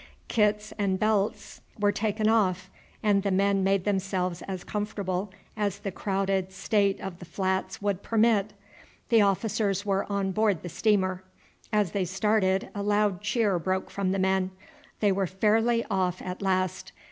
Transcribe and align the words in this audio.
Kits 0.27 0.73
and 0.79 0.97
belts 0.97 1.61
were 1.79 1.91
taken 1.91 2.27
off, 2.27 2.71
and 3.03 3.21
the 3.21 3.29
men 3.29 3.63
made 3.63 3.83
themselves 3.85 4.41
as 4.47 4.63
comfortable 4.63 5.31
as 5.55 5.77
the 5.77 5.91
crowded 5.91 6.51
state 6.51 6.99
of 6.99 7.19
the 7.19 7.25
flats 7.25 7.83
would 7.83 8.01
permit. 8.01 8.53
The 9.09 9.21
officers 9.21 9.85
were 9.85 10.11
on 10.11 10.31
board 10.31 10.63
the 10.63 10.69
steamer. 10.69 11.23
As 11.71 11.91
they 11.91 12.05
started 12.05 12.69
a 12.73 12.81
loud 12.81 13.21
cheer 13.21 13.59
broke 13.59 13.91
from 13.91 14.11
the 14.11 14.17
men. 14.17 14.49
They 15.01 15.11
were 15.11 15.27
fairly 15.27 15.85
off 15.91 16.19
at 16.19 16.41
last. 16.41 16.91